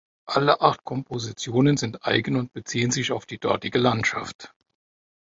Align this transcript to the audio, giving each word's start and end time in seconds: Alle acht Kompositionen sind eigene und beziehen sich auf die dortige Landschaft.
Alle 0.25 0.61
acht 0.61 0.83
Kompositionen 0.83 1.77
sind 1.77 2.03
eigene 2.07 2.39
und 2.39 2.53
beziehen 2.53 2.89
sich 2.89 3.11
auf 3.11 3.27
die 3.27 3.37
dortige 3.37 3.77
Landschaft. 3.77 4.51